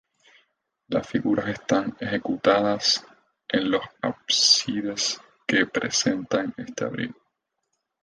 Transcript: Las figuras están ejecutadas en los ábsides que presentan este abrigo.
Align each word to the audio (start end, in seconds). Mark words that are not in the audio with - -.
Las 0.87 1.07
figuras 1.07 1.47
están 1.49 1.95
ejecutadas 1.99 3.05
en 3.47 3.69
los 3.69 3.83
ábsides 4.01 5.21
que 5.45 5.67
presentan 5.67 6.51
este 6.57 6.85
abrigo. 6.85 7.19